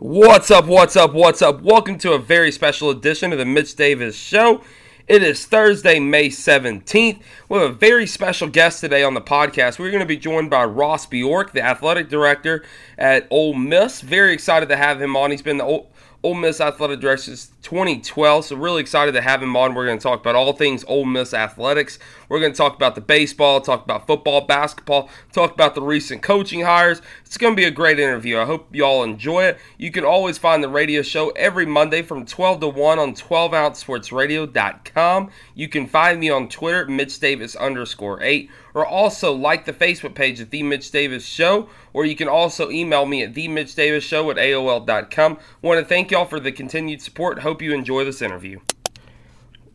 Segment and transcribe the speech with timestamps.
[0.00, 1.62] What's up, what's up, what's up?
[1.62, 4.60] Welcome to a very special edition of the Mitch Davis Show.
[5.06, 7.20] It is Thursday, May 17th.
[7.48, 9.78] We have a very special guest today on the podcast.
[9.78, 12.64] We're going to be joined by Ross Bjork, the athletic director
[12.98, 14.00] at Ole Miss.
[14.00, 15.30] Very excited to have him on.
[15.30, 15.84] He's been the
[16.24, 18.44] Ole Miss Athletic Director 2012.
[18.44, 19.74] So really excited to have him on.
[19.74, 21.98] We're going to talk about all things Ole Miss athletics.
[22.28, 26.22] We're going to talk about the baseball, talk about football, basketball, talk about the recent
[26.22, 27.02] coaching hires.
[27.24, 28.38] It's going to be a great interview.
[28.38, 29.58] I hope you all enjoy it.
[29.78, 35.30] You can always find the radio show every Monday from 12 to 1 on 12ouncesportsradio.com.
[35.54, 40.14] You can find me on Twitter, Mitch Davis underscore 8 or also like the Facebook
[40.14, 43.76] page at The Mitch Davis Show, or you can also email me at The Mitch
[43.76, 45.38] Davis Show at AOL.com.
[45.62, 47.38] want to thank y'all for the continued support.
[47.38, 48.60] Hope you enjoy this interview.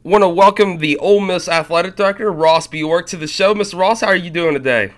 [0.03, 3.53] Want to welcome the Ole Miss Athletic Director, Ross Bjork, to the show.
[3.53, 3.77] Mr.
[3.77, 4.93] Ross, how are you doing today?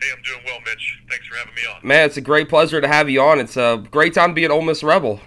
[0.00, 1.02] Hey, I'm doing well, Mitch.
[1.08, 1.80] Thanks for having me on.
[1.86, 3.40] Man, it's a great pleasure to have you on.
[3.40, 5.20] It's a great time to be an Ole Miss Rebel.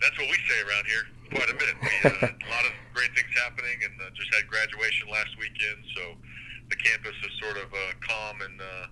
[0.00, 1.74] That's what we say around here quite a bit.
[1.80, 5.80] We, uh, a lot of great things happening, and uh, just had graduation last weekend,
[5.96, 6.02] so
[6.68, 8.86] the campus is sort of uh, calm and uh,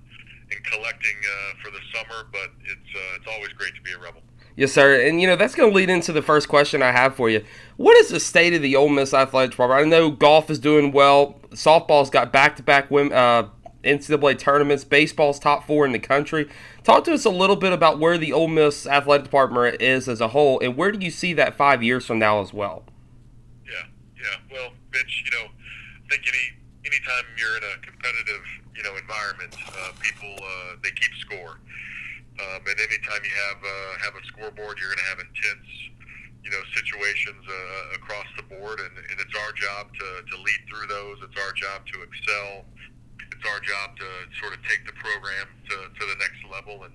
[0.50, 2.28] and collecting uh, for the summer.
[2.33, 4.22] But it's uh, it's always great to be a rebel.
[4.61, 5.00] Yes, sir.
[5.00, 7.42] And you know that's going to lead into the first question I have for you.
[7.78, 9.86] What is the state of the Ole Miss athletic department?
[9.86, 11.41] I know golf is doing well.
[11.52, 13.14] Softball's got back-to-back women.
[13.14, 13.48] Uh,
[13.83, 14.84] NCAA tournaments.
[14.84, 16.47] Baseball's top four in the country.
[16.84, 20.20] Talk to us a little bit about where the Ole Miss athletic department is as
[20.20, 22.84] a whole, and where do you see that five years from now as well?
[23.64, 24.36] Yeah, yeah.
[24.52, 28.42] Well, Mitch, you know, I think any anytime you're in a competitive,
[28.77, 31.61] you know, environment, uh, people uh, they keep score,
[32.41, 35.69] um, and anytime you have uh, have a scoreboard, you're going to have intense,
[36.42, 40.62] you know, situations uh, across the board, and, and it's our job to to lead
[40.68, 41.20] through those.
[41.24, 42.64] It's our job to excel
[43.41, 46.84] it's our job to sort of take the program to, to the next level.
[46.84, 46.92] And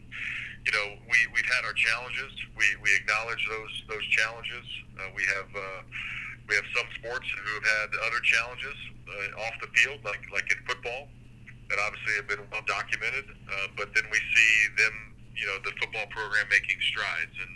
[0.65, 2.29] you know, we we've had our challenges.
[2.53, 4.65] We we acknowledge those those challenges.
[4.97, 5.81] Uh, we have uh,
[6.45, 8.77] we have some sports who have had other challenges
[9.09, 11.09] uh, off the field, like like in football,
[11.69, 13.25] that obviously have been well documented.
[13.29, 17.53] Uh, but then we see them, you know, the football program making strides, and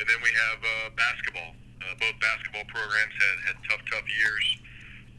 [0.00, 1.56] and then we have uh, basketball.
[1.80, 4.46] Uh, both basketball programs had had tough tough years.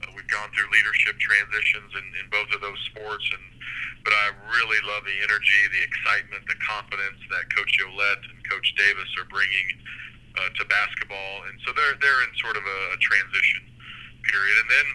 [0.02, 3.44] Uh, we've gone through leadership transitions in, in both of those sports, and
[4.06, 8.72] but I really love the energy, the excitement, the confidence that Coach Yolett and Coach
[8.78, 9.68] Davis are bringing
[10.38, 13.66] uh, to basketball, and so they're they're in sort of a, a transition
[14.24, 14.56] period.
[14.62, 14.88] And then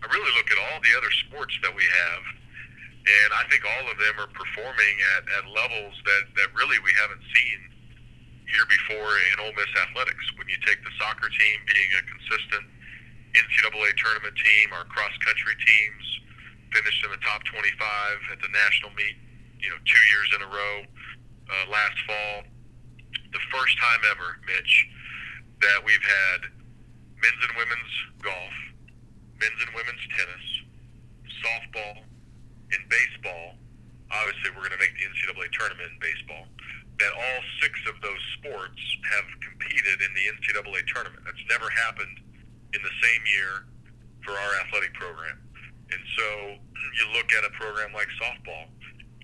[0.00, 2.22] I really look at all the other sports that we have,
[3.04, 6.92] and I think all of them are performing at, at levels that, that really we
[6.96, 7.58] haven't seen
[8.48, 10.24] here before in Ole Miss athletics.
[10.40, 12.64] When you take the soccer team being a consistent
[13.36, 16.04] NCAA tournament team, our cross country teams
[16.72, 19.20] finished in the top 25 at the national meet,
[19.60, 22.48] you know, two years in a row uh, last fall.
[23.36, 24.88] The first time ever, Mitch,
[25.60, 26.40] that we've had
[27.20, 28.56] men's and women's golf,
[29.36, 30.46] men's and women's tennis,
[31.42, 32.06] softball,
[32.72, 33.58] and baseball.
[34.10, 36.44] Obviously, we're going to make the NCAA tournament in baseball.
[37.02, 38.78] That all six of those sports
[39.10, 41.26] have competed in the NCAA tournament.
[41.26, 42.22] That's never happened
[42.70, 43.66] in the same year
[44.22, 45.38] for our athletic program.
[45.90, 46.26] And so
[46.98, 48.70] you look at a program like softball,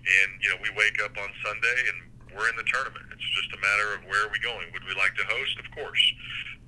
[0.01, 3.05] and you know we wake up on Sunday and we're in the tournament.
[3.11, 4.71] It's just a matter of where are we going.
[4.71, 5.59] Would we like to host?
[5.59, 5.99] Of course.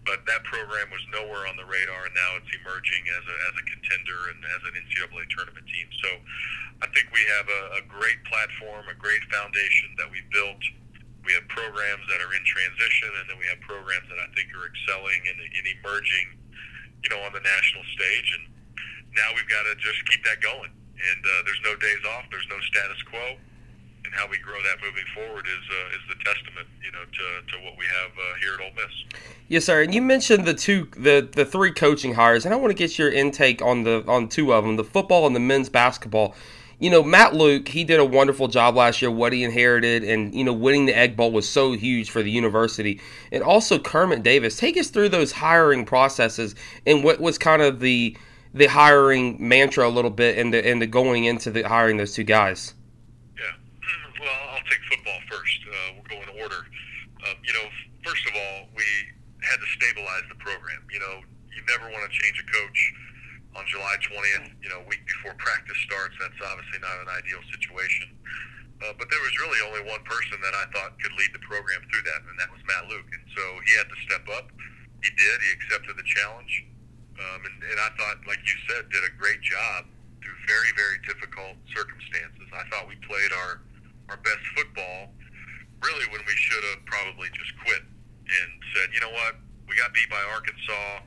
[0.04, 3.54] But that program was nowhere on the radar, and now it's emerging as a, as
[3.56, 5.88] a contender and as an NCAA tournament team.
[6.04, 6.10] So
[6.84, 10.60] I think we have a, a great platform, a great foundation that we built.
[11.24, 14.52] We have programs that are in transition, and then we have programs that I think
[14.52, 16.36] are excelling and, and emerging
[17.04, 18.28] you know, on the national stage.
[18.40, 18.44] And
[19.16, 20.72] now we've got to just keep that going.
[20.72, 22.28] And uh, there's no days off.
[22.32, 23.40] There's no status quo.
[24.14, 27.58] And how we grow that moving forward is uh, is the testament, you know, to,
[27.58, 29.24] to what we have uh, here at Ole Miss.
[29.48, 29.82] Yes, sir.
[29.82, 33.00] And you mentioned the two, the the three coaching hires, and I want to get
[33.00, 36.36] your intake on the on two of them: the football and the men's basketball
[36.84, 40.36] you know, Matt Luke, he did a wonderful job last year, what he inherited, and,
[40.36, 43.00] you know, winning the Egg Bowl was so huge for the university.
[43.32, 44.58] And also Kermit Davis.
[44.58, 46.56] Take us through those hiring processes
[46.86, 48.18] and what was kind of the
[48.54, 52.14] the hiring mantra a little bit and the, and the going into the hiring those
[52.14, 52.76] two guys.
[54.24, 55.60] Well, I'll take football first.
[55.68, 56.64] Uh, we'll go in order.
[57.28, 57.68] Um, you know,
[58.08, 58.88] first of all, we
[59.44, 60.80] had to stabilize the program.
[60.88, 61.20] You know,
[61.52, 62.80] you never want to change a coach
[63.60, 66.16] on July 20th, you know, week before practice starts.
[66.24, 68.16] That's obviously not an ideal situation.
[68.80, 71.84] Uh, but there was really only one person that I thought could lead the program
[71.92, 73.08] through that, and that was Matt Luke.
[73.12, 74.50] And so he had to step up.
[75.04, 75.36] He did.
[75.44, 76.52] He accepted the challenge.
[77.20, 79.86] Um, and, and I thought, like you said, did a great job
[80.24, 82.48] through very, very difficult circumstances.
[82.52, 83.62] I thought we played our,
[84.10, 85.12] our best football
[85.84, 89.36] really when we should have probably just quit and said, you know what,
[89.68, 91.04] we got beat by Arkansas.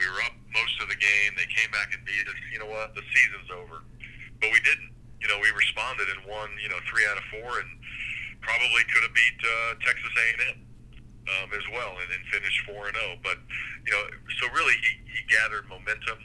[0.00, 1.36] We were up most of the game.
[1.36, 2.38] They came back and beat us.
[2.52, 3.84] You know what, the season's over.
[4.40, 4.94] But we didn't.
[5.18, 6.54] You know, we responded and won.
[6.62, 7.68] You know, three out of four, and
[8.38, 10.58] probably could have beat uh, Texas A&M
[11.26, 13.18] um, as well, and, and finished four and zero.
[13.26, 13.42] But
[13.82, 14.02] you know,
[14.38, 16.22] so really he, he gathered momentum.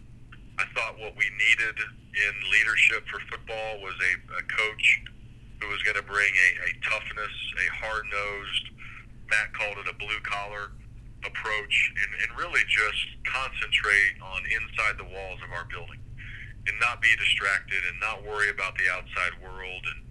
[0.62, 4.86] I thought what we needed in leadership for football was a, a coach
[5.62, 8.66] who was going to bring a, a toughness, a hard nosed.
[9.30, 10.72] Matt called it a blue collar
[11.24, 16.00] approach, and, and really just concentrate on inside the walls of our building,
[16.68, 20.04] and not be distracted, and not worry about the outside world, and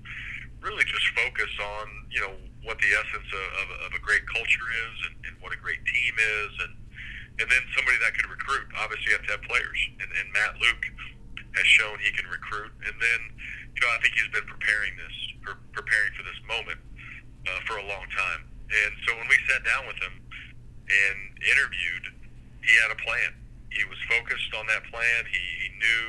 [0.64, 2.34] really just focus on you know
[2.64, 5.82] what the essence of, of, of a great culture is, and, and what a great
[5.84, 6.72] team is, and
[7.40, 8.68] and then somebody that could recruit.
[8.76, 10.84] Obviously, you have to have players, and, and Matt Luke
[11.56, 12.72] has shown he can recruit.
[12.84, 13.20] And then,
[13.74, 16.80] you know, I think he's been preparing this, pre- preparing for this moment
[17.48, 18.46] uh, for a long time.
[18.69, 22.06] And so when we sat down with him and interviewed,
[22.64, 23.36] he had a plan.
[23.72, 25.20] He was focused on that plan.
[25.28, 26.04] He, he knew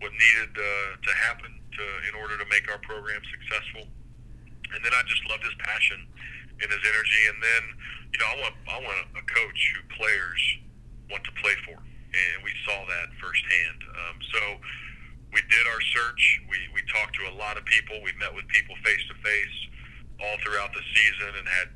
[0.00, 3.84] what needed uh, to happen to, in order to make our program successful.
[4.70, 6.06] And then I just loved his passion
[6.62, 7.22] and his energy.
[7.32, 7.62] And then,
[8.14, 10.42] you know, I want I want a coach who players
[11.10, 11.80] want to play for
[12.10, 13.80] and we saw that firsthand.
[13.86, 14.40] Um, so
[15.32, 16.42] we did our search.
[16.50, 18.02] We, we talked to a lot of people.
[18.02, 19.56] We met with people face to face
[20.18, 21.68] all throughout the season and had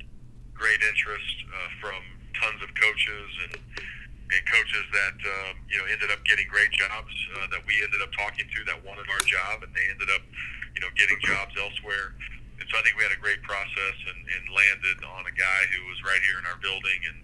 [0.53, 2.01] great interest uh, from
[2.39, 7.15] tons of coaches and, and coaches that um, you know ended up getting great jobs
[7.39, 10.23] uh, that we ended up talking to that wanted our job and they ended up
[10.75, 12.19] you know getting jobs elsewhere.
[12.59, 15.61] And so I think we had a great process and, and landed on a guy
[15.75, 17.19] who was right here in our building and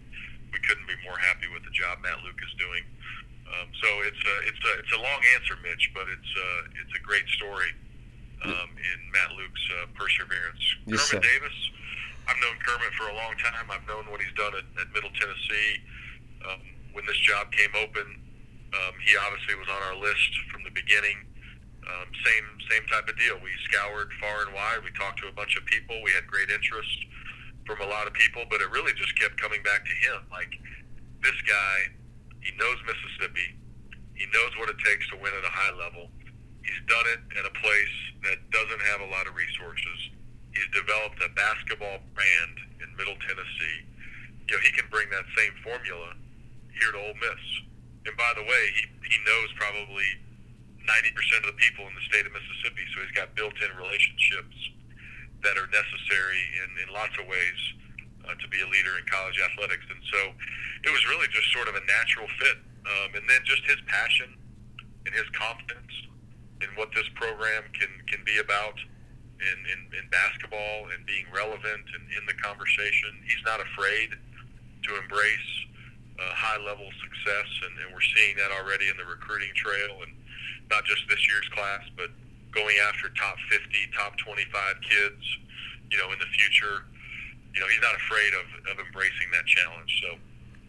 [0.51, 2.83] we couldn't be more happy with the job Matt Luke is doing.
[3.61, 6.49] Um, so it's a, it's a it's a long answer, Mitch, but it's a,
[6.81, 7.69] it's a great story
[8.45, 10.65] um, in Matt Luke's uh, perseverance.
[10.87, 11.21] Yes, Kermit sir.
[11.21, 11.57] Davis,
[12.25, 13.69] I've known Kermit for a long time.
[13.69, 15.71] I've known what he's done at, at Middle Tennessee.
[16.49, 16.61] Um,
[16.97, 18.07] when this job came open,
[18.73, 21.21] um, he obviously was on our list from the beginning.
[21.85, 23.37] Um, same same type of deal.
[23.45, 24.81] We scoured far and wide.
[24.85, 26.01] We talked to a bunch of people.
[26.01, 26.97] We had great interest
[27.67, 30.25] from a lot of people, but it really just kept coming back to him.
[30.31, 30.55] Like
[31.21, 31.93] this guy
[32.51, 33.55] he knows Mississippi.
[34.19, 36.11] He knows what it takes to win at a high level.
[36.67, 40.11] He's done it at a place that doesn't have a lot of resources.
[40.51, 43.87] He's developed a basketball brand in Middle Tennessee.
[44.51, 46.19] You know, he can bring that same formula
[46.75, 47.43] here to Ole Miss.
[48.11, 50.11] And by the way, he, he knows probably
[50.83, 54.59] 90% of the people in the state of Mississippi, so he's got built-in relationships
[55.47, 57.59] that are necessary in, in lots of ways
[58.27, 59.85] uh, to be a leader in college athletics.
[59.89, 60.21] And so
[60.85, 62.59] it was really just sort of a natural fit.
[62.81, 64.33] Um, and then just his passion
[65.05, 65.93] and his confidence
[66.61, 68.77] in what this program can, can be about
[69.41, 73.17] in, in, in basketball and being relevant and in the conversation.
[73.25, 75.51] He's not afraid to embrace
[76.21, 80.13] uh, high level success, and, and we're seeing that already in the recruiting trail, and
[80.69, 82.13] not just this year's class, but
[82.53, 83.65] going after top 50,
[83.97, 84.53] top 25
[84.85, 85.23] kids,
[85.89, 86.85] you know, in the future
[87.55, 89.91] you know, he's not afraid of, of embracing that challenge.
[90.03, 90.19] So,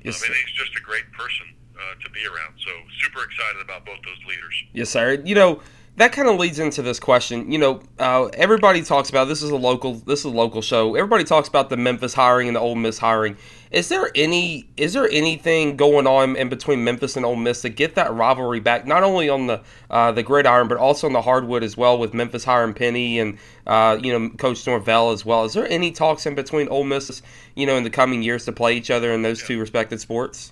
[0.04, 1.46] yes, um, and he's just a great person
[1.76, 2.56] uh, to be around.
[2.66, 4.56] So, super excited about both those leaders.
[4.74, 5.22] Yes, sir.
[5.24, 5.62] You know,
[5.98, 7.52] that kind of leads into this question.
[7.52, 10.96] You know, uh, everybody talks about this is a local this is a local show.
[10.96, 13.38] Everybody talks about the Memphis hiring and the Ole Miss hiring.
[13.72, 17.70] Is there any is there anything going on in between Memphis and Ole Miss to
[17.70, 18.86] get that rivalry back?
[18.86, 22.14] Not only on the uh, the gridiron, but also on the hardwood as well, with
[22.14, 25.46] Memphis hiring Penny and uh, you know Coach Norvell as well.
[25.46, 27.22] Is there any talks in between Ole Miss,
[27.56, 29.48] you know, in the coming years to play each other in those yeah.
[29.48, 30.52] two respected sports?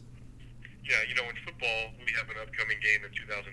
[0.88, 3.52] Yeah, you know, in football, we have an upcoming game in 2019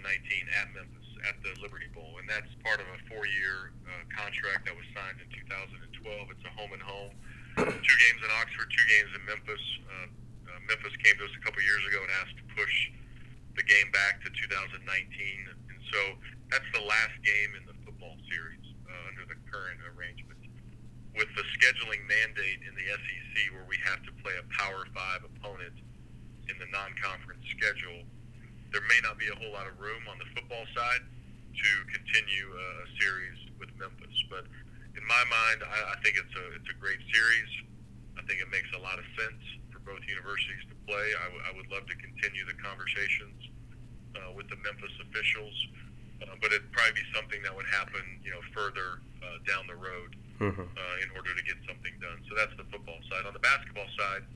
[0.63, 4.77] at Memphis at the Liberty Bowl, and that's part of a four-year uh, contract that
[4.79, 6.31] was signed in 2012.
[6.31, 7.11] It's a home and home.
[7.57, 9.65] Two games in Oxford, two games in Memphis.
[9.89, 10.09] Uh,
[10.53, 12.75] uh, Memphis came to us a couple years ago and asked to push
[13.57, 16.01] the game back to 2019, and so
[16.53, 20.37] that's the last game in the football series uh, under the current arrangement.
[21.17, 25.25] With the scheduling mandate in the SEC, where we have to play a Power Five
[25.25, 25.73] opponent
[26.53, 28.05] in the non-conference schedule,
[28.69, 31.01] there may not be a whole lot of room on the football side
[31.57, 32.69] to continue a
[33.01, 34.13] series with Memphis.
[34.29, 34.45] But
[34.96, 37.51] in my mind, I, I think it's a it's a great series.
[38.19, 41.07] I think it makes a lot of sense for both universities to play.
[41.23, 43.39] I, w- I would love to continue the conversations
[44.19, 45.55] uh, with the Memphis officials,
[46.27, 49.79] uh, but it'd probably be something that would happen, you know, further uh, down the
[49.79, 50.67] road mm-hmm.
[50.67, 52.19] uh, in order to get something done.
[52.27, 53.31] So that's the football side.
[53.31, 54.27] On the basketball side,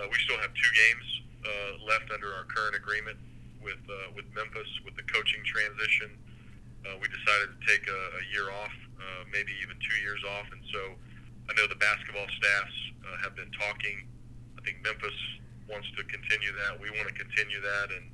[0.00, 1.06] uh, we still have two games
[1.44, 3.20] uh, left under our current agreement
[3.60, 6.16] with uh, with Memphis with the coaching transition
[6.84, 10.46] uh, we decided to take a, a year off, uh, maybe even two years off,
[10.52, 10.80] and so
[11.48, 14.06] I know the basketball staffs uh, have been talking.
[14.56, 15.16] I think Memphis
[15.68, 16.80] wants to continue that.
[16.80, 18.06] We want to continue that and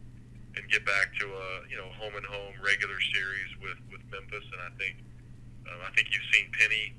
[0.58, 4.46] and get back to a you know home and home regular series with with Memphis.
[4.50, 4.98] And I think
[5.70, 6.94] um, I think you've seen Penny,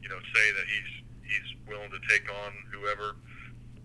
[0.00, 0.92] you know, say that he's
[1.28, 3.16] he's willing to take on whoever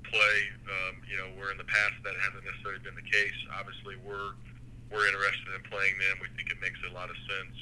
[0.07, 0.37] play.
[0.71, 3.35] Um, you know, where in the past that hasn't necessarily been the case.
[3.59, 4.39] Obviously, we're
[4.87, 6.23] we're interested in playing them.
[6.23, 7.57] We think it makes a lot of sense.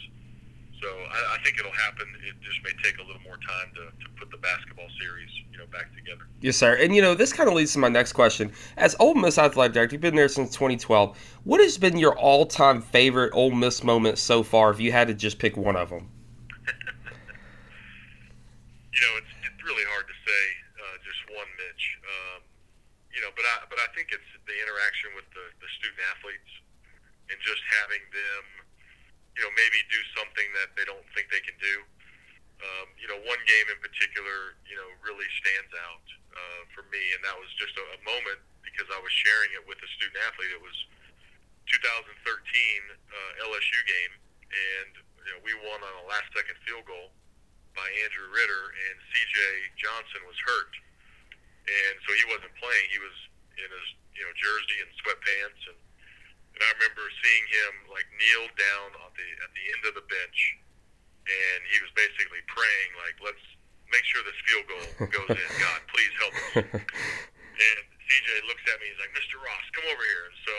[0.81, 2.07] So I, I think it'll happen.
[2.27, 5.59] It just may take a little more time to, to put the basketball series, you
[5.59, 6.25] know, back together.
[6.41, 6.73] Yes, sir.
[6.75, 8.51] And you know, this kind of leads to my next question.
[8.77, 11.17] As Ole Miss athletic director, you've been there since 2012.
[11.43, 14.71] What has been your all-time favorite Ole Miss moment so far?
[14.71, 16.09] If you had to just pick one of them.
[18.89, 20.43] you know, it's, it's really hard to say
[20.81, 21.85] uh, just one, Mitch.
[22.01, 22.41] Um,
[23.13, 26.51] you know, but I but I think it's the interaction with the, the student athletes
[27.29, 28.43] and just having them
[29.41, 31.81] you know, maybe do something that they don't think they can do.
[32.61, 37.01] Um, you know, one game in particular, you know, really stands out uh, for me,
[37.17, 40.21] and that was just a, a moment because I was sharing it with a student
[40.29, 40.53] athlete.
[40.53, 40.77] It was
[41.73, 44.13] 2013 uh, LSU game,
[44.53, 44.91] and
[45.25, 47.09] you know, we won on a last-second field goal
[47.73, 49.41] by Andrew Ritter, and C.J.
[49.81, 50.73] Johnson was hurt,
[51.65, 52.85] and so he wasn't playing.
[52.93, 53.17] He was
[53.57, 55.81] in his you know jersey and sweatpants and
[56.55, 60.05] and I remember seeing him like kneel down at the at the end of the
[60.05, 60.39] bench,
[61.27, 63.45] and he was basically praying like, "Let's
[63.89, 65.49] make sure this field goal goes in.
[65.65, 68.91] God, please help us." and CJ looks at me.
[68.91, 69.39] He's like, "Mr.
[69.39, 70.55] Ross, come over here." And so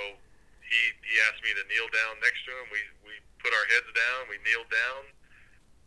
[0.65, 2.67] he he asked me to kneel down next to him.
[2.73, 4.33] We we put our heads down.
[4.33, 5.03] We kneeled down,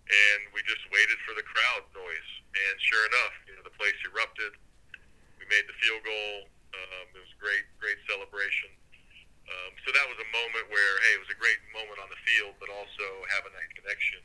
[0.05, 2.29] and we just waited for the crowd noise.
[2.55, 4.55] And sure enough, you know, the place erupted.
[5.41, 6.47] We made the field goal.
[6.75, 8.71] Um, it was a great, great celebration.
[9.45, 12.17] Um, so that was a moment where, hey, it was a great moment on the
[12.25, 14.21] field, but also having that connection,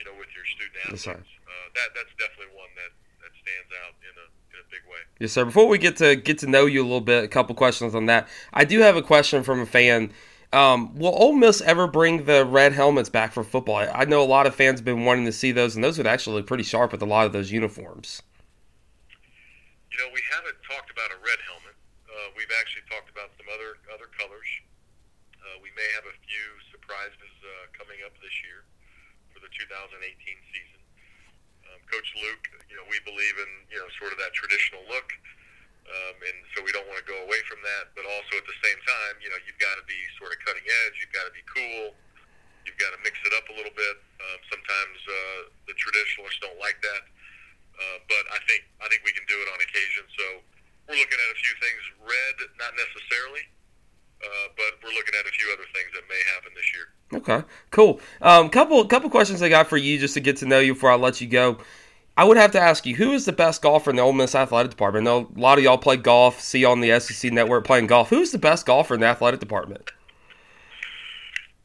[0.00, 1.04] you know, with your student athletes.
[1.04, 4.84] Yes, uh, that that's definitely one that, that stands out in a in a big
[4.88, 5.02] way.
[5.20, 5.44] Yes, sir.
[5.44, 8.06] Before we get to get to know you a little bit, a couple questions on
[8.06, 8.28] that.
[8.52, 10.12] I do have a question from a fan.
[10.54, 13.82] Um, will Ole Miss ever bring the red helmets back for football?
[13.82, 16.06] I know a lot of fans have been wanting to see those, and those would
[16.06, 18.22] actually look pretty sharp with a lot of those uniforms.
[19.90, 21.74] You know, we haven't talked about a red helmet.
[22.06, 24.46] Uh, we've actually talked about some other other colors.
[25.42, 28.62] Uh, we may have a few surprises uh, coming up this year
[29.34, 30.80] for the 2018 season.
[31.66, 35.10] Um, Coach Luke, you know, we believe in you know sort of that traditional look,
[35.90, 37.90] um, and so we don't want to go away from that.
[37.98, 40.62] But also at the same time, you know, you've got to be sort of cutting
[40.62, 40.94] edge.
[41.02, 41.98] You've got to be cool.
[42.62, 43.96] You've got to mix it up a little bit.
[44.22, 47.02] Um, sometimes uh, the traditionalists don't like that,
[47.76, 50.06] uh, but I think I think we can do it on occasion.
[50.14, 50.24] So
[50.86, 51.80] we're looking at a few things.
[51.98, 53.44] Red, not necessarily,
[54.24, 56.86] uh, but we're looking at a few other things that may happen this year.
[57.20, 58.00] Okay, cool.
[58.22, 60.90] Um, couple couple questions I got for you just to get to know you before
[60.90, 61.58] I let you go.
[62.16, 64.34] I would have to ask you, who is the best golfer in the Ole Miss
[64.34, 65.08] athletic department?
[65.08, 67.88] I know a lot of y'all play golf, see you on the SEC network playing
[67.88, 68.10] golf.
[68.10, 69.90] Who's the best golfer in the athletic department?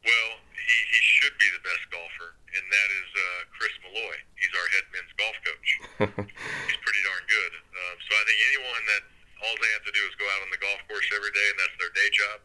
[0.02, 4.16] Well, he, he should be the best golfer, and that is uh, Chris Malloy.
[4.42, 5.68] He's our head men's golf coach.
[6.66, 7.52] He's pretty darn good.
[7.54, 9.02] Um, so I think anyone that
[9.46, 11.58] all they have to do is go out on the golf course every day, and
[11.62, 12.38] that's their day job.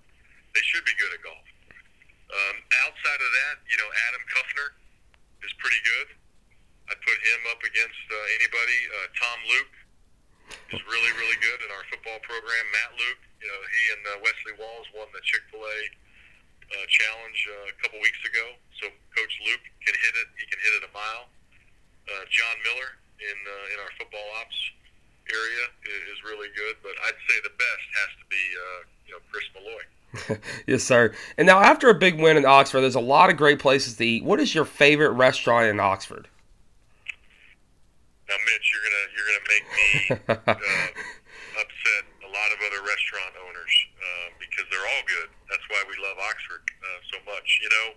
[0.55, 1.47] They should be good at golf.
[2.31, 2.55] Um,
[2.87, 4.69] outside of that, you know, Adam Kuffner
[5.43, 6.15] is pretty good.
[6.89, 8.79] I'd put him up against uh, anybody.
[8.87, 9.75] Uh, Tom Luke
[10.73, 12.65] is really, really good in our football program.
[12.71, 15.79] Matt Luke, you know, he and uh, Wesley Walls won the Chick Fil A
[16.71, 18.45] uh, challenge uh, a couple weeks ago.
[18.81, 20.27] So Coach Luke can hit it.
[20.37, 21.29] He can hit it a mile.
[22.05, 24.59] Uh, John Miller in uh, in our football ops
[25.25, 25.65] area
[26.13, 29.45] is really good, but I'd say the best has to be uh, you know Chris
[29.57, 29.85] Malloy.
[30.67, 31.13] yes, sir.
[31.37, 34.05] And now after a big win in Oxford, there's a lot of great places to
[34.05, 34.23] eat.
[34.23, 36.27] What is your favorite restaurant in Oxford?
[38.27, 39.89] Now, Mitch, you're gonna you're gonna make me
[40.33, 40.57] uh,
[41.61, 45.29] upset a lot of other restaurant owners uh, because they're all good.
[45.49, 47.47] That's why we love Oxford uh, so much.
[47.61, 47.87] You know,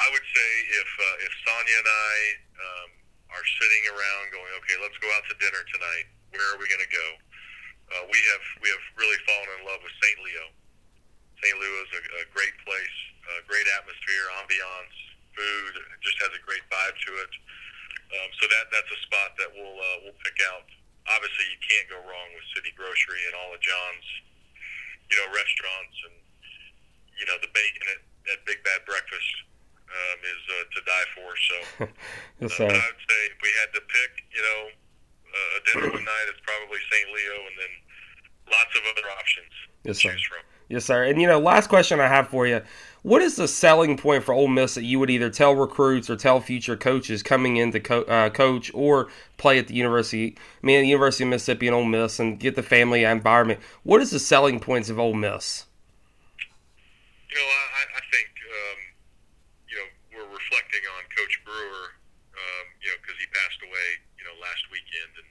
[0.00, 2.14] I would say if uh, if Sonia and I
[2.56, 2.88] um,
[3.36, 6.84] are sitting around going, okay, let's go out to dinner tonight where are we going
[6.84, 7.08] to go?
[7.96, 10.18] Uh, we have we have really fallen in love with St.
[10.20, 10.46] Leo.
[11.42, 11.56] St.
[11.56, 12.96] Leo is a, a great place,
[13.40, 14.96] a great atmosphere, ambiance,
[15.36, 15.72] food.
[15.76, 17.32] It just has a great vibe to it.
[18.06, 20.66] Um, so that that's a spot that we'll uh, we'll pick out.
[21.10, 24.08] Obviously, you can't go wrong with City Grocery and all of John's,
[25.10, 26.16] you know, restaurants and
[27.18, 29.46] you know the bacon at, at Big Bad Breakfast
[29.90, 31.30] um, is uh, to die for.
[31.34, 31.56] So,
[32.46, 36.06] yes, uh, I'd say if we had to pick, you know, uh, a dinner one
[36.06, 37.08] night, it's probably St.
[37.10, 37.72] Leo, and then
[38.50, 39.52] lots of other options
[39.82, 40.46] yes, to choose from.
[40.68, 41.04] Yes, sir.
[41.04, 42.62] And you know, last question I have for you:
[43.02, 46.16] What is the selling point for Ole Miss that you would either tell recruits or
[46.16, 50.36] tell future coaches coming in to co- uh, coach or play at the university?
[50.62, 53.60] I mean, the University of Mississippi and Ole Miss, and get the family environment.
[53.84, 55.66] What is the selling points of Ole Miss?
[57.30, 57.48] You know,
[57.96, 58.78] I think um,
[59.68, 61.96] you know we're reflecting on Coach Brewer.
[62.36, 63.88] Um, you know, because he passed away.
[64.20, 65.28] You know, last weekend, and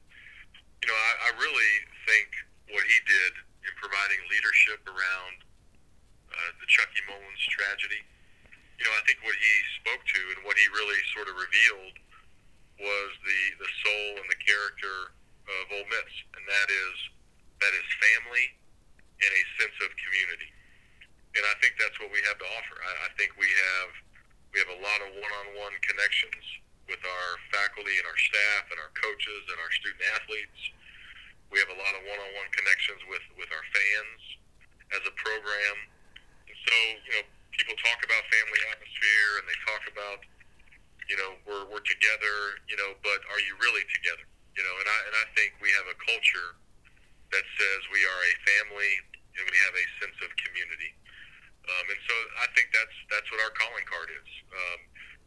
[0.82, 1.74] you know, I, I really
[2.10, 2.30] think
[2.74, 3.34] what he did
[3.70, 5.36] in providing leadership around
[6.34, 8.02] uh, the Chucky Mullins tragedy.
[8.82, 11.96] You know, I think what he spoke to and what he really sort of revealed
[12.82, 15.16] was the the soul and the character
[15.46, 16.96] of Ole Miss, and that is
[17.62, 18.46] that is family
[19.22, 20.50] and a sense of community
[21.36, 22.76] and I think that's what we have to offer.
[22.80, 23.92] I, I think we have
[24.56, 26.44] we have a lot of one-on-one connections
[26.88, 30.60] with our faculty and our staff and our coaches and our student athletes.
[31.52, 34.22] We have a lot of one-on-one connections with with our fans
[34.96, 35.76] as a program.
[36.48, 40.20] And so, you know, people talk about family atmosphere and they talk about,
[41.12, 44.24] you know, we're we're together, you know, but are you really together?
[44.56, 46.56] You know, and I and I think we have a culture
[47.36, 48.92] that says we are a family
[49.36, 50.96] and we have a sense of community.
[51.68, 54.30] Um, and so I think that's that's what our calling card is.
[54.56, 54.80] Um,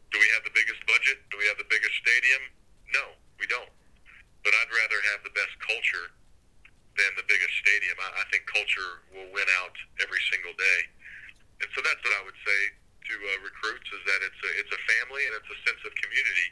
[0.09, 1.21] do we have the biggest budget?
[1.29, 2.49] Do we have the biggest stadium?
[2.93, 3.69] No, we don't.
[4.43, 6.15] But I'd rather have the best culture
[6.97, 7.95] than the biggest stadium.
[7.99, 10.79] I, I think culture will win out every single day.
[11.63, 12.59] And so that's what I would say
[13.09, 15.91] to uh, recruits is that it's a, it's a family and it's a sense of
[15.99, 16.49] community.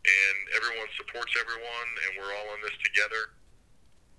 [0.00, 3.36] And everyone supports everyone, and we're all in this together.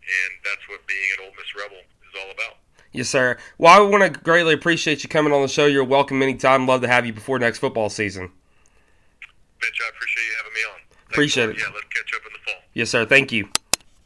[0.01, 2.62] And that's what being an Ole Miss Rebel is all about.
[2.91, 3.38] Yes, sir.
[3.57, 5.65] Well, I want to greatly appreciate you coming on the show.
[5.65, 6.67] You're welcome anytime.
[6.67, 8.31] Love to have you before next football season.
[11.21, 11.71] Appreciate you having me on.
[11.71, 11.71] Thanks appreciate for, it.
[11.71, 12.61] Yeah, let's catch up in the fall.
[12.73, 13.05] Yes, sir.
[13.05, 13.60] Thank you.